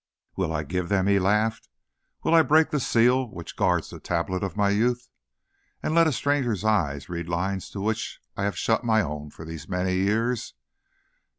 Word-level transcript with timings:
"Will 0.35 0.51
I 0.51 0.63
give 0.63 0.89
them?" 0.89 1.05
he 1.05 1.19
laughed. 1.19 1.69
"Will 2.23 2.33
I 2.33 2.41
break 2.41 2.71
the 2.71 2.79
seal 2.79 3.29
which 3.29 3.55
guards 3.55 3.91
the 3.91 3.99
tablets 3.99 4.43
of 4.43 4.57
my 4.57 4.71
youth, 4.71 5.07
and 5.83 5.93
let 5.93 6.07
a 6.07 6.11
stranger's 6.11 6.63
eyes 6.65 7.07
read 7.07 7.29
lines 7.29 7.69
to 7.69 7.81
which 7.81 8.19
I 8.35 8.45
have 8.45 8.57
shut 8.57 8.83
my 8.83 9.03
own 9.03 9.29
for 9.29 9.45
these 9.45 9.69
many 9.69 9.93
years! 9.97 10.55